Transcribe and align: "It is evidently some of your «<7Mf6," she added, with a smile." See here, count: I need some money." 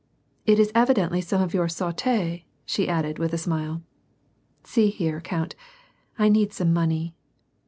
"It 0.47 0.57
is 0.57 0.71
evidently 0.73 1.21
some 1.21 1.43
of 1.43 1.53
your 1.53 1.67
«<7Mf6," 1.67 2.45
she 2.65 2.89
added, 2.89 3.19
with 3.19 3.33
a 3.33 3.37
smile." 3.37 3.83
See 4.63 4.89
here, 4.89 5.21
count: 5.21 5.55
I 6.17 6.27
need 6.27 6.53
some 6.53 6.73
money." 6.73 7.13